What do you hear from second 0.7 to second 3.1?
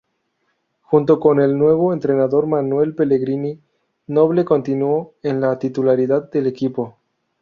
Junto con el nuevo entrenador Manuel